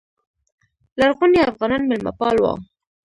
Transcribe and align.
لرغوني 0.99 1.39
افغانان 1.51 1.81
میلمه 1.89 2.11
پال 2.19 2.35
وو 2.39 2.53